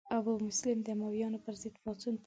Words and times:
ابو 0.17 0.31
مسلم 0.47 0.77
د 0.83 0.87
امویانو 0.95 1.43
پر 1.45 1.53
ضد 1.61 1.75
پاڅون 1.83 2.13
پیل 2.13 2.17
کړ. 2.17 2.19